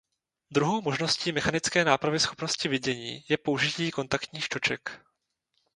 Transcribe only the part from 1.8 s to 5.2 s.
nápravy schopnosti vidění je použití kontaktních čoček.